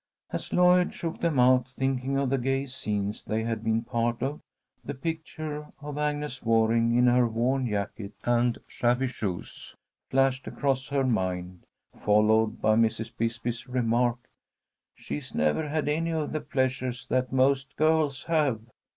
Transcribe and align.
As 0.31 0.51
Lloyd 0.51 0.95
shook 0.95 1.19
them 1.21 1.37
out, 1.39 1.67
thinking 1.69 2.17
of 2.17 2.31
the 2.31 2.39
gay 2.39 2.65
scenes 2.65 3.23
they 3.23 3.43
had 3.43 3.63
been 3.63 3.85
a 3.85 3.87
part 3.91 4.23
of, 4.23 4.41
the 4.83 4.95
picture 4.95 5.67
of 5.79 5.99
Agnes 5.99 6.41
Waring 6.41 6.95
in 6.95 7.05
her 7.05 7.27
worn 7.27 7.67
jacket 7.69 8.13
and 8.23 8.57
shabby 8.65 9.05
shoes 9.05 9.75
flashed 10.09 10.47
across 10.47 10.87
her 10.87 11.05
mind, 11.05 11.67
followed 11.95 12.59
by 12.59 12.73
Mrs. 12.75 13.15
Bisbee's 13.15 13.69
remark: 13.69 14.17
"She's 14.95 15.35
never 15.35 15.69
had 15.69 15.87
any 15.87 16.11
of 16.13 16.33
the 16.33 16.41
pleasures 16.41 17.05
that 17.05 17.31
most 17.31 17.75
girls 17.75 18.23
have. 18.23 18.61